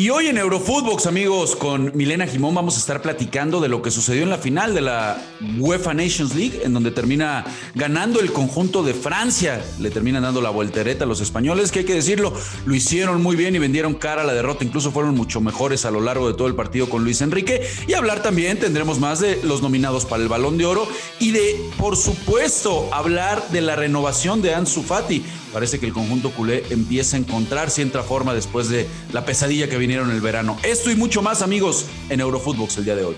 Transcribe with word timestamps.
Y 0.00 0.08
hoy 0.08 0.28
en 0.28 0.38
Eurofootbox, 0.38 1.04
amigos, 1.04 1.54
con 1.54 1.94
Milena 1.94 2.26
Jimón 2.26 2.54
vamos 2.54 2.76
a 2.76 2.78
estar 2.78 3.02
platicando 3.02 3.60
de 3.60 3.68
lo 3.68 3.82
que 3.82 3.90
sucedió 3.90 4.22
en 4.22 4.30
la 4.30 4.38
final 4.38 4.74
de 4.74 4.80
la 4.80 5.22
UEFA 5.58 5.92
Nations 5.92 6.34
League, 6.34 6.62
en 6.64 6.72
donde 6.72 6.90
termina 6.90 7.44
ganando 7.74 8.18
el 8.20 8.32
conjunto 8.32 8.82
de 8.82 8.94
Francia. 8.94 9.62
Le 9.78 9.90
terminan 9.90 10.22
dando 10.22 10.40
la 10.40 10.48
voltereta 10.48 11.04
a 11.04 11.06
los 11.06 11.20
españoles, 11.20 11.70
que 11.70 11.80
hay 11.80 11.84
que 11.84 11.92
decirlo, 11.92 12.32
lo 12.64 12.74
hicieron 12.74 13.22
muy 13.22 13.36
bien 13.36 13.54
y 13.54 13.58
vendieron 13.58 13.92
cara 13.92 14.22
a 14.22 14.24
la 14.24 14.32
derrota. 14.32 14.64
Incluso 14.64 14.90
fueron 14.90 15.14
mucho 15.14 15.42
mejores 15.42 15.84
a 15.84 15.90
lo 15.90 16.00
largo 16.00 16.28
de 16.28 16.32
todo 16.32 16.48
el 16.48 16.54
partido 16.54 16.88
con 16.88 17.04
Luis 17.04 17.20
Enrique. 17.20 17.68
Y 17.86 17.92
hablar 17.92 18.22
también, 18.22 18.58
tendremos 18.58 19.00
más 19.00 19.20
de 19.20 19.38
los 19.42 19.60
nominados 19.60 20.06
para 20.06 20.22
el 20.22 20.30
Balón 20.30 20.56
de 20.56 20.64
Oro 20.64 20.88
y 21.18 21.32
de, 21.32 21.60
por 21.76 21.98
supuesto, 21.98 22.88
hablar 22.90 23.46
de 23.50 23.60
la 23.60 23.76
renovación 23.76 24.40
de 24.40 24.54
Ansu 24.54 24.82
Fati 24.82 25.22
parece 25.52 25.78
que 25.78 25.86
el 25.86 25.92
conjunto 25.92 26.30
culé 26.30 26.64
empieza 26.70 27.16
a 27.16 27.20
encontrar 27.20 27.70
cierta 27.70 28.02
forma 28.02 28.34
después 28.34 28.68
de 28.68 28.86
la 29.12 29.24
pesadilla 29.24 29.68
que 29.68 29.78
vinieron 29.90 30.12
el 30.12 30.20
verano. 30.20 30.56
Esto 30.62 30.88
y 30.92 30.94
mucho 30.94 31.20
más, 31.20 31.42
amigos, 31.42 31.86
en 32.10 32.20
Eurofootbox 32.20 32.78
el 32.78 32.84
día 32.84 32.94
de 32.94 33.06
hoy. 33.06 33.16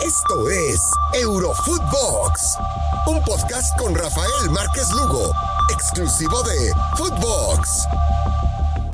Esto 0.00 0.48
es 0.48 0.80
Eurofootbox, 1.20 2.56
un 3.08 3.22
podcast 3.24 3.78
con 3.78 3.94
Rafael 3.94 4.50
Márquez 4.50 4.90
Lugo, 4.92 5.30
exclusivo 5.70 6.42
de 6.44 6.72
Footbox. 6.96 7.86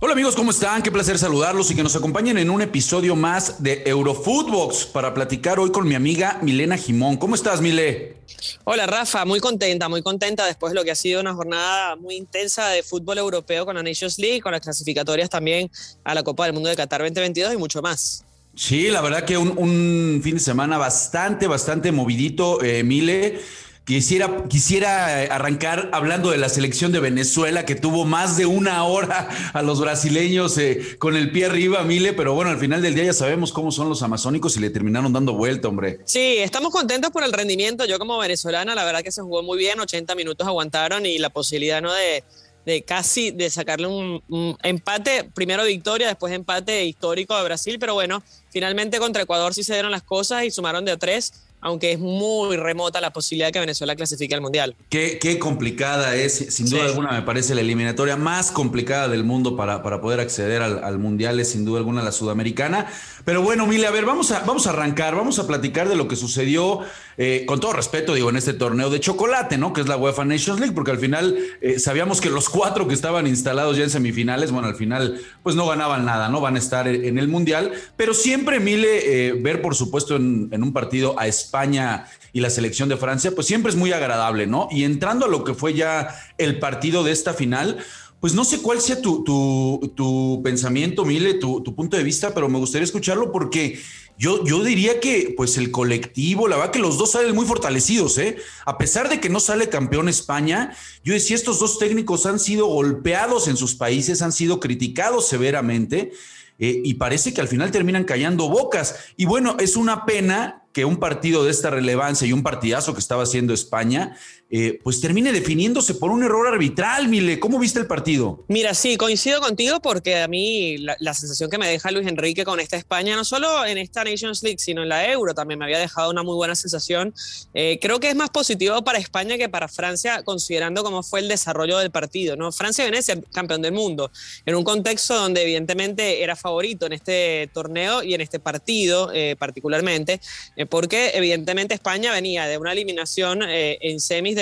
Hola 0.05 0.15
amigos, 0.15 0.34
¿cómo 0.34 0.51
están? 0.51 0.83
Qué 0.83 0.91
placer 0.91 1.16
saludarlos 1.16 1.70
y 1.70 1.77
que 1.77 1.84
nos 1.84 1.95
acompañen 1.95 2.37
en 2.37 2.51
un 2.51 2.60
episodio 2.60 3.15
más 3.15 3.62
de 3.62 3.84
Eurofootbox 3.87 4.87
para 4.87 5.15
platicar 5.15 5.60
hoy 5.60 5.70
con 5.70 5.87
mi 5.87 5.95
amiga 5.95 6.41
Milena 6.43 6.77
Jimón. 6.77 7.16
¿Cómo 7.16 7.37
estás, 7.37 7.60
Mile? 7.60 8.16
Hola 8.65 8.88
Rafa, 8.88 9.24
muy 9.24 9.38
contenta, 9.38 9.88
muy 9.88 10.02
contenta 10.02 10.45
después 10.45 10.73
de 10.73 10.74
lo 10.74 10.83
que 10.83 10.91
ha 10.91 10.96
sido 10.96 11.20
una 11.20 11.34
jornada 11.34 11.95
muy 11.95 12.16
intensa 12.16 12.70
de 12.70 12.83
fútbol 12.83 13.19
europeo 13.19 13.65
con 13.65 13.77
la 13.77 13.83
Nations 13.84 14.19
League, 14.19 14.41
con 14.41 14.51
las 14.51 14.60
clasificatorias 14.60 15.30
también 15.30 15.70
a 16.02 16.16
la 16.16 16.24
Copa 16.24 16.46
del 16.46 16.55
Mundo 16.55 16.69
de 16.69 16.74
Qatar 16.74 17.01
2022 17.02 17.55
y 17.55 17.57
mucho 17.57 17.80
más. 17.80 18.24
Sí, 18.57 18.88
la 18.88 19.02
verdad 19.02 19.24
que 19.24 19.38
un, 19.38 20.21
fin 20.21 20.34
de 20.34 20.40
semana 20.40 20.79
bastante, 20.79 21.46
bastante 21.46 21.93
movidito, 21.93 22.60
eh, 22.60 22.82
Mile. 22.82 23.40
Quisiera, 23.85 24.45
quisiera 24.49 25.23
arrancar 25.35 25.91
hablando 25.93 26.30
de 26.30 26.38
la 26.38 26.49
selección 26.49 26.93
de 26.93 27.01
Venezuela 27.01 27.65
que 27.65 27.75
tuvo 27.75 28.05
más 28.05 28.37
de 28.37 28.47
una 28.47 28.85
hora 28.85 29.29
a 29.52 29.63
los 29.63 29.80
brasileños 29.80 30.57
eh, 30.59 30.97
con 30.99 31.16
el 31.16 31.33
pie 31.33 31.47
arriba, 31.47 31.83
Mile, 31.83 32.13
pero 32.13 32.33
bueno, 32.33 32.52
al 32.52 32.59
final 32.59 32.80
del 32.80 32.95
día 32.95 33.05
ya 33.05 33.13
sabemos 33.13 33.51
cómo 33.51 33.73
son 33.73 33.89
los 33.89 34.05
amazónicos 34.05 34.57
y 34.57 34.61
le 34.61 34.71
terminaron 34.71 35.13
dando 35.13 35.33
vuelta, 35.33 35.66
hombre. 35.66 35.99
Sí, 36.05 36.37
estamos 36.39 36.71
contentos 36.71 37.11
por 37.11 37.24
el 37.24 37.33
rendimiento. 37.33 37.85
Yo 37.85 37.99
como 37.99 38.16
venezolana, 38.19 38.77
la 38.77 38.85
verdad 38.85 39.02
que 39.02 39.11
se 39.11 39.21
jugó 39.21 39.43
muy 39.43 39.59
bien, 39.59 39.80
80 39.80 40.15
minutos 40.15 40.46
aguantaron 40.46 41.05
y 41.05 41.19
la 41.19 41.30
posibilidad 41.30 41.83
¿no? 41.83 41.93
de, 41.93 42.23
de 42.65 42.83
casi 42.83 43.33
de 43.33 43.51
sacarle 43.51 43.89
un, 43.89 44.57
empate, 44.63 45.24
primero 45.35 45.65
victoria, 45.65 46.07
después 46.07 46.33
empate 46.33 46.85
histórico 46.85 47.37
de 47.37 47.45
Brasil, 47.45 47.79
pero 47.79 47.95
bueno, 47.95 48.23
finalmente 48.51 48.99
contra 48.99 49.23
Ecuador 49.23 49.55
sí 49.55 49.65
se 49.65 49.73
dieron 49.73 49.91
las 49.91 50.02
cosas 50.02 50.45
y 50.45 50.51
sumaron 50.51 50.85
de 50.85 50.96
tres 50.96 51.33
aunque 51.63 51.93
es 51.93 51.99
muy 52.01 52.57
remota 52.57 53.01
la 53.01 53.13
posibilidad 53.13 53.46
de 53.49 53.52
que 53.52 53.60
Venezuela 53.60 53.96
clasifique 53.96 54.35
al 54.35 54.41
Mundial. 54.41 54.77
Qué, 54.91 55.18
qué 55.21 55.38
complicada 55.38 56.16
es, 56.16 56.35
sin 56.51 56.68
duda 56.68 56.85
alguna 56.85 57.13
me 57.13 57.23
parece 57.23 57.55
la 57.55 57.60
eliminatoria 57.60 58.16
más 58.16 58.51
complicada 58.51 59.09
del 59.09 59.24
mundo 59.24 59.57
para, 59.57 59.83
para 59.83 60.01
poder 60.01 60.21
acceder 60.21 60.60
al, 60.60 60.83
al, 60.83 60.99
Mundial, 60.99 61.38
es 61.40 61.51
sin 61.52 61.65
duda 61.65 61.79
alguna 61.79 62.02
la 62.02 62.13
sudamericana. 62.13 62.87
Pero 63.24 63.43
bueno, 63.43 63.66
Mile, 63.66 63.87
a 63.87 63.93
ver, 63.93 64.05
vamos 64.05 64.33
a, 64.33 64.41
vamos 64.41 64.66
a 64.66 64.71
arrancar, 64.71 65.15
vamos 65.15 65.38
a 65.38 65.47
platicar 65.47 65.88
de 65.88 65.94
lo 65.94 66.09
que 66.09 66.16
sucedió, 66.16 66.81
eh, 67.16 67.44
con 67.47 67.60
todo 67.60 67.72
respeto, 67.72 68.15
digo, 68.15 68.31
en 68.31 68.37
este 68.37 68.53
torneo 68.53 68.91
de 68.91 69.00
chocolate, 69.00 69.59
¿no? 69.59 69.72
Que 69.72 69.81
es 69.81 69.88
la 69.88 69.97
UEFA 69.97 70.25
Nations 70.25 70.60
League, 70.60 70.75
porque 70.75 70.91
al 70.91 70.99
final 70.99 71.37
eh, 71.60 71.78
sabíamos 71.78 72.21
que 72.21 72.31
los 72.31 72.49
cuatro 72.49 72.88
que 72.88 72.94
estaban 72.94 73.27
instalados 73.27 73.77
ya 73.77 73.84
en 73.84 73.91
semifinales, 73.91 74.50
bueno, 74.50 74.69
al 74.69 74.77
final 74.77 75.21
pues 75.43 75.56
no 75.56 75.66
ganaban 75.66 76.05
nada, 76.05 76.28
¿no? 76.28 76.41
Van 76.41 76.56
a 76.56 76.59
estar 76.59 76.88
en 76.88 77.19
el 77.19 77.28
Mundial, 77.28 77.72
pero 77.97 78.15
siempre, 78.15 78.60
Mile, 78.60 79.28
eh, 79.28 79.33
ver 79.33 79.62
por 79.62 79.75
supuesto 79.75 80.16
en, 80.16 80.49
en 80.53 80.62
un 80.62 80.72
partido 80.72 81.19
a 81.19 81.27
España, 81.27 82.06
y 82.33 82.41
la 82.41 82.50
selección 82.50 82.89
de 82.89 82.97
Francia, 82.97 83.33
pues 83.34 83.47
siempre 83.47 83.71
es 83.71 83.77
muy 83.77 83.93
agradable, 83.93 84.47
¿no? 84.47 84.69
Y 84.71 84.84
entrando 84.84 85.27
a 85.27 85.29
lo 85.29 85.44
que 85.44 85.55
fue 85.55 85.75
ya 85.75 86.19
el 86.39 86.59
partido 86.59 87.05
de 87.05 87.12
esta 87.12 87.34
final, 87.34 87.79
pues 88.22 88.34
no 88.34 88.44
sé 88.44 88.62
cuál 88.62 88.81
sea 88.81 89.03
tu, 89.03 89.25
tu, 89.25 89.93
tu 89.97 90.41
pensamiento, 90.44 91.05
Mile, 91.05 91.34
tu, 91.34 91.60
punto 91.75 91.97
de 91.97 92.05
vista, 92.05 92.33
pero 92.33 92.49
me 92.49 92.60
gustaría 92.60 92.84
escucharlo 92.84 93.33
porque 93.33 93.81
yo, 94.16 94.44
yo 94.44 94.62
diría 94.62 95.00
que 95.00 95.34
pues 95.37 95.59
el 95.59 95.72
colectivo, 95.72 96.47
la 96.47 96.55
verdad 96.55 96.71
que 96.71 96.78
los 96.78 96.99
dos 96.99 97.11
salen 97.11 97.34
muy 97.34 97.47
fortalecidos, 97.47 98.19
¿eh? 98.19 98.37
A 98.65 98.78
pesar 98.78 99.09
de 99.09 99.19
que 99.19 99.28
no 99.28 99.41
sale 99.41 99.69
campeón 99.69 100.09
España, 100.09 100.72
yo 101.03 101.15
decía, 101.15 101.34
estos 101.34 101.59
dos 101.59 101.81
técnicos 101.81 102.25
han 102.25 102.38
sido 102.38 102.66
golpeados 102.66 103.49
en 103.49 103.56
sus 103.56 103.75
países, 103.75 104.22
han 104.22 104.31
sido 104.31 104.61
criticados 104.61 105.27
severamente. 105.27 106.12
Eh, 106.61 106.81
y 106.84 106.94
parece 106.94 107.34
que 107.34 107.41
al 107.41 107.49
final 107.49 107.72
terminan 107.72 108.05
callando 108.05 108.49
bocas. 108.49 108.94
Y 109.16 109.25
bueno, 109.25 109.56
es 109.59 109.75
una 109.75 110.05
pena 110.05 110.62
que 110.72 110.84
un 110.84 110.99
partido 110.99 111.44
de 111.44 111.50
esta 111.50 111.71
relevancia 111.71 112.27
y 112.27 112.32
un 112.32 112.44
partidazo 112.44 112.94
que 112.94 113.00
estaba 113.00 113.25
haciendo 113.25 113.53
España, 113.53 114.16
eh, 114.55 114.79
pues 114.83 115.01
termine 115.01 115.33
definiéndose 115.33 115.95
por 115.95 116.11
un 116.11 116.23
error 116.23 116.47
arbitral, 116.47 117.09
Mile. 117.09 117.41
¿Cómo 117.41 117.59
viste 117.59 117.79
el 117.79 117.87
partido? 117.87 118.45
Mira, 118.49 118.75
sí, 118.75 118.99
coincido 118.99 119.41
contigo 119.41 119.81
porque 119.81 120.21
a 120.21 120.29
mí 120.29 120.77
la, 120.77 121.15
sensación 121.15 121.49
que 121.49 121.57
me 121.57 121.67
deja 121.67 121.91
Luis 121.91 122.07
Enrique 122.07 122.45
con 122.45 122.61
esta 122.61 122.77
España, 122.77 123.17
no 123.17 123.25
solo 123.25 123.65
en 123.65 123.79
esta 123.79 124.05
Nations 124.05 124.43
League, 124.43 124.59
sino 124.59 124.83
en 124.83 124.91
la 124.91 125.11
Euro, 125.11 125.33
también 125.33 125.59
me 125.59 125.65
había 125.65 125.79
dejado 125.79 126.11
una 126.11 126.23
muy 126.23 126.35
buena 126.35 126.55
sensación. 126.55 127.15
Eh, 127.55 127.79
creo 127.81 127.99
que 127.99 128.11
es 128.11 128.15
más 128.15 128.29
positivo 128.29 128.85
para 128.85 128.99
España 128.99 129.39
que 129.39 129.49
para 129.49 129.69
Francia, 129.69 130.23
considerando 130.23 130.85
cómo 130.85 131.03
fue 131.03 131.21
el 131.21 131.29
desarrollo 131.29 131.79
del 131.79 131.91
partido. 131.91 132.37
¿no? 132.37 132.53
Francia 132.53 132.85
viene 132.85 132.99
a 132.99 133.33
campeón 133.33 133.62
del 133.62 133.73
mundo, 133.73 134.11
en 134.45 134.55
un 134.55 134.65
contexto 134.65 135.15
donde 135.15 135.45
evidentemente 135.45 136.23
era 136.23 136.37
favorito 136.37 136.85
en 136.85 136.93
este 136.93 137.49
torneo 137.55 138.03
y 138.03 138.12
en 138.12 138.21
este 138.21 138.39
partido 138.39 139.11
eh, 139.15 139.35
particularmente 139.39 140.21
porque 140.69 141.12
evidentemente 141.15 141.73
España 141.73 142.12
venía 142.12 142.47
de 142.47 142.59
una 142.59 142.73
eliminación 142.73 143.41
en 143.43 144.01
semis 144.01 144.37
de, 144.37 144.42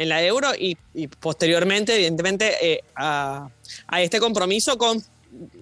en 0.00 0.08
la 0.08 0.24
Euro 0.24 0.48
y, 0.58 0.76
posteriormente, 1.20 1.94
evidentemente, 1.94 2.56
eh, 2.62 2.80
a, 2.96 3.50
este 3.98 4.18
compromiso 4.18 4.78
con 4.78 5.02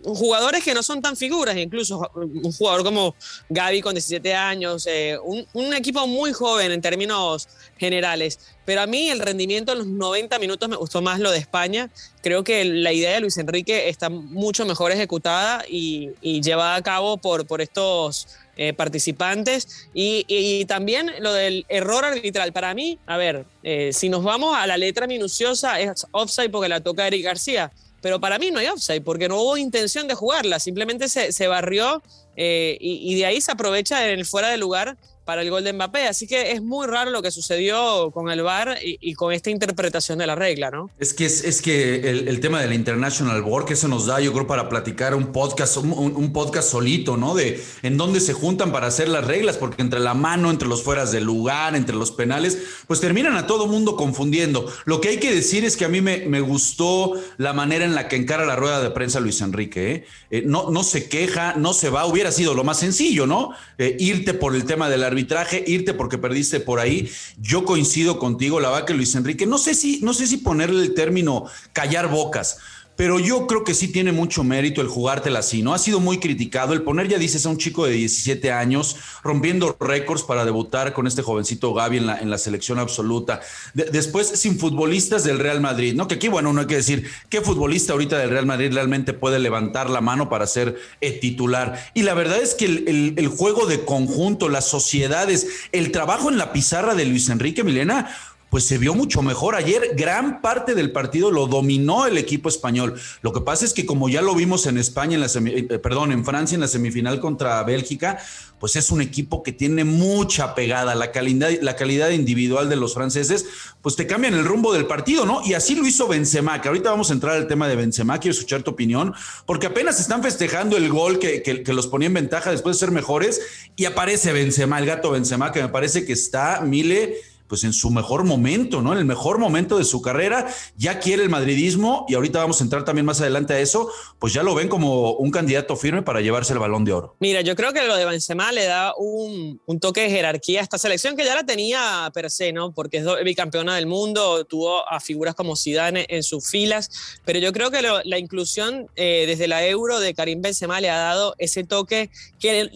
jugadores 0.05 0.63
que 0.63 0.73
no 0.75 0.83
son 0.83 1.03
tan 1.03 1.17
figuras, 1.17 1.57
incluso 1.57 2.09
un 2.15 2.53
jugador 2.53 2.85
como 2.85 3.17
Gaby 3.49 3.83
con 3.83 3.95
17 3.95 4.33
años, 4.35 4.87
eh, 4.87 5.19
un, 5.23 5.45
un, 5.53 5.75
equipo 5.75 6.07
muy 6.07 6.33
joven 6.33 6.71
en 6.71 6.81
términos 6.81 7.49
generales. 7.77 8.39
Pero 8.65 8.81
a 8.81 8.87
mí 8.87 9.11
el 9.11 9.19
rendimiento 9.19 9.73
en 9.73 9.79
los 9.79 9.87
90 9.89 10.39
minutos 10.39 10.69
me 10.69 10.77
gustó 10.77 11.03
más 11.03 11.19
lo 11.19 11.33
de 11.33 11.39
España. 11.39 11.91
Creo 12.23 12.45
que 12.45 12.65
la 12.65 12.93
idea 12.93 13.15
de 13.15 13.21
Luis 13.21 13.37
Enrique 13.39 13.89
está 13.89 14.09
mucho 14.09 14.65
mejor 14.65 14.93
ejecutada 14.93 15.65
y, 15.69 16.11
y 16.23 16.41
llevada 16.41 16.77
a 16.77 16.83
cabo 16.83 17.17
por, 17.19 17.45
por 17.47 17.61
estos 17.61 18.29
eh, 18.59 18.75
participantes. 18.75 19.89
Y, 19.95 20.65
también 20.67 21.11
lo 21.21 21.33
del 21.33 21.65
error 21.69 22.05
arbitral. 22.05 22.53
Para 22.53 22.75
mí, 22.75 22.99
a 23.07 23.17
ver, 23.17 23.47
eh, 23.63 23.93
si 23.93 24.09
nos 24.09 24.23
vamos 24.23 24.57
a 24.57 24.67
la 24.67 24.77
letra 24.77 25.07
minuciosa, 25.07 25.81
es 25.81 26.07
offside 26.11 26.51
porque 26.51 26.69
la 26.69 26.81
toca 26.81 27.07
Eric 27.07 27.25
García 27.25 27.73
pero 28.01 28.21
para 28.21 28.39
mí 28.39 28.51
no 28.51 28.61
hay 28.61 28.69
offside 28.69 29.03
porque 29.03 29.29
no 29.29 29.41
hubo 29.41 29.57
intención 29.57 30.07
de 30.07 30.15
jugarla, 30.15 30.61
simplemente 30.61 31.09
se, 31.09 31.33
se 31.33 31.49
barrió 31.49 32.03
eh, 32.37 32.79
y, 32.81 33.13
y, 33.13 33.17
de 33.17 33.27
ahí 33.27 33.41
se 33.41 33.51
aprovecha 33.51 34.07
en 34.07 34.19
el 34.21 34.25
fuera 34.25 34.49
de 34.49 34.59
lugar 34.59 34.97
para 35.29 35.43
el 35.43 35.51
gol 35.51 35.63
de 35.63 35.75
Mbappé. 35.75 36.09
Así 36.09 36.27
que 36.27 36.53
es 36.53 36.63
muy 36.63 36.87
raro 36.87 37.11
lo 37.11 37.21
que 37.21 37.31
sucedió 37.31 38.11
con 38.13 38.31
el 38.31 38.41
VAR 38.41 38.79
y, 38.83 39.13
con 39.13 39.31
esta 39.31 39.51
interpretación 39.51 40.19
de 40.19 40.27
la 40.27 40.35
regla, 40.35 40.71
¿no? 40.71 40.89
Es 40.99 41.13
que, 41.13 41.27
es, 41.27 41.61
que 41.61 42.09
el, 42.09 42.41
tema 42.41 42.63
de 42.63 42.67
la 42.67 42.75
International 42.75 43.43
Board, 43.43 43.67
que 43.67 43.75
eso 43.75 43.89
nos 43.89 44.07
da, 44.07 44.21
yo 44.21 44.33
creo, 44.33 44.47
para 44.47 44.71
platicar 44.71 45.15
un 45.15 45.31
podcast, 45.31 45.77
un, 45.77 46.33
podcast 46.33 46.71
solito, 46.71 47.19
¿no? 47.19 47.35
De 47.35 47.63
en 47.83 47.99
dónde 47.99 48.21
se 48.21 48.33
juntan 48.33 48.73
para 48.73 48.87
hacer 48.87 49.11
las 49.11 49.27
reglas, 49.27 49.59
porque 49.59 49.83
entre 49.83 50.01
la 50.01 50.15
mano, 50.15 50.51
entre 50.51 50.67
los 50.67 50.83
fueras 50.83 51.13
del 51.13 51.25
lugar, 51.25 51.77
entre 51.77 51.95
los 51.95 52.11
penales, 52.11 52.57
pues 52.87 52.99
terminan 52.99 53.37
a 53.37 53.47
todo 53.47 53.67
mundo 53.67 53.97
confundiendo. 53.97 54.73
Lo 54.87 55.03
que 55.03 55.11
hay 55.11 55.19
que 55.19 55.35
decir 55.35 55.63
es 55.67 55.77
que 55.77 55.85
a 55.85 55.91
mí 55.91 56.01
me, 56.01 56.25
me 56.25 56.41
gustó 56.41 57.13
la 57.37 57.53
manera 57.53 57.85
en 57.85 57.95
la 57.95 58.09
que 58.09 58.17
encara 58.17 58.47
la 58.47 58.57
rueda 58.57 58.81
de 58.81 58.89
prensa 58.93 59.21
Luis 59.21 59.43
Enrique, 59.43 59.93
¿eh? 59.93 60.05
Eh, 60.31 60.43
no, 60.45 60.71
no 60.71 60.83
se 60.85 61.09
queja, 61.09 61.55
no 61.57 61.73
se 61.73 61.89
va, 61.89 62.07
hubiera 62.07 62.33
sido 62.33 62.55
lo 62.55 62.63
más 62.63 62.79
sencillo, 62.79 63.27
¿no? 63.27 63.53
Eh, 63.79 63.97
irte 63.99 64.35
por 64.35 64.55
el 64.55 64.65
tema 64.65 64.91
del 64.91 65.03
arbitraje, 65.03 65.18
irte 65.67 65.95
porque 65.95 66.19
perdiste 66.19 66.61
por 66.61 66.81
ahí. 66.81 67.11
Yo 67.39 67.65
coincido 67.65 68.19
contigo, 68.19 68.61
la 68.61 68.71
va 68.71 68.87
que 68.87 68.95
Luis 68.95 69.15
Enrique, 69.15 69.47
no 69.47 69.59
sé 69.59 69.75
si, 69.75 70.01
no 70.03 70.15
sé 70.15 70.27
si 70.27 70.39
ponerle 70.39 70.83
el 70.83 70.95
término 70.95 71.47
callar 71.73 72.11
bocas 72.11 72.59
pero 72.99 73.21
yo 73.21 73.47
creo 73.47 73.63
que 73.63 73.75
sí 73.75 73.87
tiene 73.87 74.11
mucho 74.11 74.43
mérito 74.43 74.81
el 74.81 74.89
jugártela 74.89 75.39
así, 75.39 75.63
¿no? 75.63 75.73
Ha 75.73 75.79
sido 75.79 76.01
muy 76.01 76.19
criticado 76.19 76.73
el 76.73 76.83
poner, 76.83 77.07
ya 77.07 77.17
dices, 77.17 77.47
a 77.47 77.49
un 77.49 77.57
chico 77.57 77.87
de 77.87 77.93
17 77.93 78.51
años 78.51 78.97
rompiendo 79.23 79.77
récords 79.79 80.25
para 80.25 80.45
debutar 80.45 80.93
con 80.95 81.07
este 81.07 81.23
jovencito 81.23 81.73
Gaby 81.73 81.99
en 81.99 82.07
la, 82.09 82.19
en 82.19 82.29
la 82.29 82.39
selección 82.39 82.81
absoluta. 82.81 83.41
De, 83.73 83.85
después, 83.85 84.27
sin 84.27 84.59
futbolistas 84.59 85.23
del 85.23 85.39
Real 85.39 85.61
Madrid, 85.61 85.95
¿no? 85.95 86.09
Que 86.09 86.17
aquí, 86.17 86.27
bueno, 86.27 86.53
no 86.53 86.63
hay 86.63 86.67
que 86.67 86.75
decir 86.75 87.09
qué 87.29 87.41
futbolista 87.41 87.93
ahorita 87.93 88.19
del 88.19 88.31
Real 88.31 88.47
Madrid 88.47 88.73
realmente 88.73 89.13
puede 89.13 89.39
levantar 89.39 89.91
la 89.91 90.01
mano 90.01 90.29
para 90.29 90.49
ser 90.49 90.77
eh, 91.01 91.13
titular. 91.13 91.79
Y 91.95 92.03
la 92.03 92.15
verdad 92.15 92.43
es 92.43 92.57
que 92.57 92.65
el, 92.65 93.15
el 93.17 93.29
juego 93.29 93.67
de 93.67 93.85
conjunto, 93.85 94.49
las 94.49 94.67
sociedades, 94.67 95.47
el 95.71 95.93
trabajo 95.93 96.31
en 96.31 96.37
la 96.37 96.53
pizarra 96.53 96.97
de 96.97 97.05
Luis 97.05 97.29
Enrique 97.29 97.63
Milena 97.63 98.11
pues 98.51 98.65
se 98.65 98.79
vio 98.79 98.95
mucho 98.95 99.23
mejor. 99.23 99.55
Ayer 99.55 99.93
gran 99.95 100.41
parte 100.41 100.75
del 100.75 100.93
partido 100.93 101.31
lo 101.31 101.47
dominó 101.47 102.07
el 102.07 102.19
equipo 102.19 102.49
español. 102.49 103.01
Lo 103.23 103.33
que 103.33 103.41
pasa 103.41 103.65
es 103.65 103.73
que 103.73 103.87
como 103.87 104.09
ya 104.09 104.23
lo 104.23 104.35
vimos 104.35 104.67
en 104.67 104.79
España, 104.79 105.15
en 105.15 105.21
la 105.21 105.29
eh, 105.51 105.79
perdón, 105.79 106.13
en 106.13 106.25
Francia 106.25 106.55
en 106.55 106.61
la 106.61 106.69
semifinal 106.69 107.21
contra 107.21 107.63
Bélgica, 107.63 108.19
pues 108.59 108.77
es 108.77 108.91
un 108.91 109.01
equipo 109.01 109.43
que 109.43 109.53
tiene 109.53 109.85
mucha 109.85 110.55
pegada. 110.55 110.95
La 110.95 111.13
calidad, 111.13 111.51
la 111.61 111.77
calidad 111.77 112.11
individual 112.11 112.69
de 112.69 112.77
los 112.77 112.95
franceses, 112.95 113.47
pues 113.83 113.97
te 113.97 114.07
cambian 114.07 114.35
el 114.35 114.45
rumbo 114.45 114.73
del 114.73 114.87
partido, 114.87 115.27
¿no? 115.27 115.41
Y 115.45 115.55
así 115.55 115.75
lo 115.75 115.87
hizo 115.87 116.09
Benzema, 116.09 116.61
que 116.61 116.69
ahorita 116.69 116.91
vamos 116.91 117.11
a 117.11 117.15
entrar 117.15 117.37
al 117.37 117.47
tema 117.47 117.69
de 117.69 117.77
Benzema, 117.77 118.19
quiero 118.19 118.33
escuchar 118.33 118.63
tu 118.63 118.73
opinión, 118.73 119.15
porque 119.47 119.67
apenas 119.67 120.01
están 120.01 120.23
festejando 120.23 120.77
el 120.77 120.89
gol 120.89 121.19
que, 121.19 121.43
que, 121.43 121.73
los 121.73 121.87
ponía 121.87 122.07
en 122.07 122.15
ventaja 122.15 122.51
después 122.51 122.77
de 122.77 122.81
ser 122.81 122.91
mejores 122.91 123.41
y 123.77 123.85
aparece 123.85 124.33
Benzema, 124.33 124.79
el 124.79 124.87
gato 124.87 125.11
Benzema, 125.11 125.53
que 125.53 125.63
me 125.63 125.69
parece 125.69 126.05
que 126.05 126.13
está, 126.13 126.61
Mile, 126.63 127.17
pues 127.49 127.65
en 127.65 127.73
su 127.73 127.91
mejor 127.91 128.25
momento, 128.25 128.83
¿no? 128.83 128.93
En 128.93 128.99
el 128.99 129.05
mejor 129.05 129.39
momento 129.39 129.79
de 129.79 129.85
su 129.85 130.03
carrera, 130.03 130.47
ya 130.77 131.01
quiere 131.01 131.23
el 131.23 131.29
madridismo 131.29 132.05
y 132.09 132.15
ahorita 132.15 132.39
vamos 132.39 132.61
a 132.61 132.65
entrar 132.65 132.85
también 132.85 133.07
más 133.07 133.21
adelante 133.21 133.55
a 133.55 133.61
eso, 133.61 133.91
pues 134.19 134.33
ya 134.33 134.43
lo 134.43 134.55
ven 134.55 134.69
como 134.69 135.13
un 135.13 135.31
candidato 135.31 135.77
firme 135.77 136.03
para 136.03 136.21
llevarse 136.21 136.53
el 136.53 136.59
balón 136.59 136.85
de 136.85 136.93
oro. 136.93 137.17
Mira, 137.21 137.41
yo 137.41 137.57
creo 137.57 137.73
que 137.73 137.87
lo 137.87 137.97
de 137.97 138.05
Benzema 138.05 138.53
le 138.53 138.65
da 138.65 138.95
un, 138.97 139.61
toque 139.81 140.03
de 140.03 140.11
jerarquía 140.11 140.61
a 140.61 140.63
esta 140.63 140.79
selección 140.79 141.17
que 141.17 141.25
ya 141.25 141.35
la 141.35 141.45
tenía 141.45 142.11
per 142.13 142.31
se, 142.31 142.53
¿no? 142.53 142.73
Porque 142.73 142.99
es 142.99 143.05
bicampeona 143.25 143.77
del 143.77 143.87
mundo, 143.87 144.45
tuvo 144.45 144.89
a 144.89 145.01
figuras 145.01 145.35
como 145.35 145.57
Zidane 145.57 146.07
en 146.09 146.23
sus 146.23 146.49
filas, 146.49 147.19
pero 147.25 147.39
yo 147.39 147.53
creo 147.53 147.71
que 147.71 147.81
la 147.83 148.19
inclusión 148.19 148.89
eh, 148.97 149.25
desde 149.27 149.49
la 149.49 149.67
Euro 149.67 150.01
de 150.01 150.15
Karim 150.15 150.43
Benzema 150.43 150.81
le 150.81 150.91
ha 150.91 150.99
dado 150.99 151.35
ese 151.39 151.65
toque 151.65 152.11
que 152.39 152.69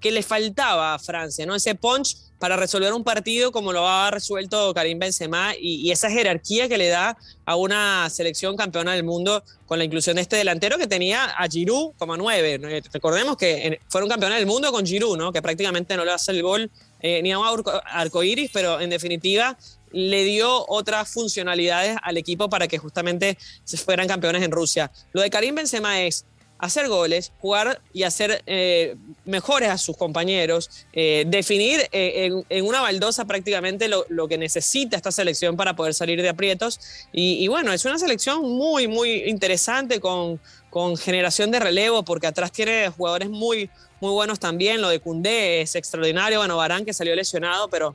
que 0.00 0.12
le 0.12 0.22
faltaba 0.22 0.94
a 0.94 0.98
Francia, 0.98 1.46
¿no? 1.46 1.54
Ese 1.54 1.74
punch 1.74 2.16
para 2.44 2.56
resolver 2.56 2.92
un 2.92 3.02
partido 3.02 3.52
como 3.52 3.72
lo 3.72 3.88
ha 3.88 4.10
resuelto 4.10 4.74
Karim 4.74 4.98
Benzema 4.98 5.54
y, 5.58 5.90
esa 5.90 6.10
jerarquía 6.10 6.68
que 6.68 6.76
le 6.76 6.88
da 6.88 7.16
a 7.46 7.56
una 7.56 8.10
selección 8.10 8.54
campeona 8.54 8.92
del 8.92 9.02
mundo 9.02 9.42
con 9.64 9.78
la 9.78 9.84
inclusión 9.84 10.16
de 10.16 10.20
este 10.20 10.36
delantero 10.36 10.76
que 10.76 10.86
tenía 10.86 11.24
a 11.24 11.48
Giroud 11.48 11.94
como 11.96 12.18
nueve. 12.18 12.60
Recordemos 12.92 13.38
que 13.38 13.80
fueron 13.88 14.10
campeones 14.10 14.36
del 14.36 14.46
mundo 14.46 14.70
con 14.72 14.84
Giroud, 14.84 15.16
¿no? 15.16 15.32
que 15.32 15.40
prácticamente 15.40 15.96
no 15.96 16.04
le 16.04 16.12
hace 16.12 16.32
el 16.32 16.42
gol 16.42 16.70
eh, 17.00 17.22
ni 17.22 17.32
a 17.32 17.38
un 17.38 17.46
arco, 17.86 18.22
iris, 18.22 18.50
pero 18.52 18.78
en 18.78 18.90
definitiva 18.90 19.56
le 19.90 20.24
dio 20.24 20.66
otras 20.68 21.10
funcionalidades 21.10 21.96
al 22.02 22.18
equipo 22.18 22.50
para 22.50 22.68
que 22.68 22.76
justamente 22.76 23.38
se 23.64 23.78
fueran 23.78 24.06
campeones 24.06 24.42
en 24.42 24.50
Rusia. 24.50 24.92
Lo 25.14 25.22
de 25.22 25.30
Karim 25.30 25.54
Benzema 25.54 26.02
es 26.02 26.26
hacer 26.64 26.88
goles, 26.88 27.32
jugar 27.40 27.80
y 27.92 28.04
hacer 28.04 28.42
eh, 28.46 28.96
mejores 29.24 29.68
a 29.68 29.76
sus 29.76 29.96
compañeros, 29.96 30.70
eh, 30.92 31.24
definir 31.26 31.80
eh, 31.92 32.30
en, 32.48 32.64
una 32.64 32.80
baldosa 32.80 33.26
prácticamente 33.26 33.88
lo, 33.88 34.28
que 34.28 34.38
necesita 34.38 34.96
esta 34.96 35.12
selección 35.12 35.56
para 35.56 35.76
poder 35.76 35.92
salir 35.92 36.22
de 36.22 36.28
aprietos. 36.30 36.80
Y, 37.12 37.46
bueno, 37.48 37.72
es 37.72 37.84
una 37.84 37.98
selección 37.98 38.42
muy, 38.42 38.88
muy 38.88 39.24
interesante 39.24 40.00
con, 40.00 40.40
con 40.70 40.96
generación 40.96 41.50
de 41.50 41.60
relevo, 41.60 42.02
porque 42.02 42.26
atrás 42.26 42.50
tiene 42.50 42.88
jugadores 42.88 43.28
muy, 43.28 43.68
muy 44.00 44.12
buenos 44.12 44.40
también. 44.40 44.80
Lo 44.80 44.88
de 44.88 45.00
Cundé 45.00 45.60
es 45.60 45.74
extraordinario. 45.74 46.38
Bueno, 46.38 46.56
Barán 46.56 46.86
que 46.86 46.94
salió 46.94 47.14
lesionado, 47.14 47.68
pero 47.68 47.94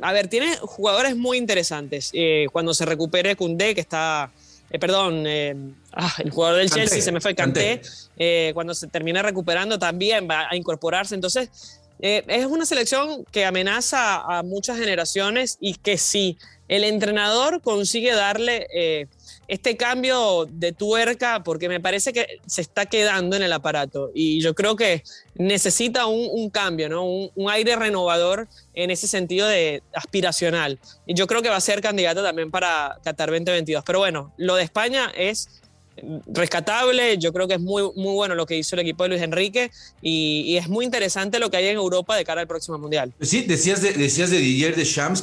a 0.00 0.12
ver, 0.12 0.28
tiene 0.28 0.56
jugadores 0.58 1.16
muy 1.16 1.38
interesantes. 1.38 2.12
cuando 2.52 2.72
se 2.72 2.86
recupere 2.86 3.34
Cundé, 3.34 3.74
que 3.74 3.80
está 3.80 4.30
eh, 4.70 4.78
perdón, 4.78 5.24
eh, 5.26 5.54
ah, 5.92 6.12
el 6.18 6.30
jugador 6.30 6.58
del 6.58 6.70
Chelsea 6.70 7.00
se 7.00 7.12
me 7.12 7.20
fue, 7.20 7.34
Canté, 7.34 7.82
eh, 8.16 8.50
cuando 8.54 8.74
se 8.74 8.88
termina 8.88 9.22
recuperando 9.22 9.78
también 9.78 10.28
va 10.28 10.48
a 10.50 10.56
incorporarse. 10.56 11.14
Entonces, 11.14 11.80
es 11.98 12.46
una 12.46 12.66
selección 12.66 13.24
que 13.32 13.46
amenaza 13.46 14.16
a 14.16 14.42
muchas 14.42 14.78
generaciones 14.78 15.56
y 15.60 15.74
que 15.74 15.96
si 15.96 16.36
el 16.68 16.84
entrenador 16.84 17.62
consigue 17.62 18.12
darle 18.12 18.66
este 19.48 19.76
cambio 19.76 20.46
de 20.50 20.72
tuerca, 20.72 21.42
porque 21.44 21.68
me 21.68 21.80
parece 21.80 22.12
que 22.12 22.40
se 22.46 22.60
está 22.60 22.86
quedando 22.86 23.36
en 23.36 23.42
el 23.42 23.52
aparato 23.52 24.10
y 24.14 24.40
yo 24.40 24.54
creo 24.54 24.76
que 24.76 25.04
necesita 25.34 26.06
un, 26.06 26.50
cambio, 26.50 26.88
¿no? 26.88 27.04
Un, 27.04 27.50
aire 27.50 27.76
renovador 27.76 28.48
en 28.74 28.90
ese 28.90 29.06
sentido 29.06 29.46
de 29.46 29.82
aspiracional. 29.94 30.78
Y 31.06 31.14
yo 31.14 31.26
creo 31.26 31.42
que 31.42 31.48
va 31.48 31.56
a 31.56 31.60
ser 31.60 31.80
candidato 31.80 32.22
también 32.22 32.50
para 32.50 32.98
Qatar 33.04 33.30
2022. 33.30 33.84
Pero 33.84 33.98
bueno, 33.98 34.32
lo 34.36 34.56
de 34.56 34.64
España 34.64 35.12
es 35.16 35.62
rescatable. 36.26 37.18
Yo 37.18 37.32
creo 37.32 37.48
que 37.48 37.54
es 37.54 37.60
muy, 37.60 37.82
muy 37.94 38.14
bueno 38.14 38.34
lo 38.34 38.46
que 38.46 38.56
hizo 38.56 38.76
el 38.76 38.80
equipo 38.80 39.04
de 39.04 39.10
Luis 39.10 39.22
Enrique 39.22 39.70
y, 40.02 40.56
es 40.56 40.68
muy 40.68 40.86
interesante 40.86 41.38
lo 41.38 41.50
que 41.50 41.58
hay 41.58 41.66
en 41.66 41.76
Europa 41.76 42.16
de 42.16 42.24
cara 42.24 42.40
al 42.40 42.46
próximo 42.46 42.78
Mundial. 42.78 43.12
Sí, 43.20 43.42
decías 43.42 43.82
de, 43.82 43.92
decías 43.92 44.30
de 44.30 44.38
Didier 44.38 44.74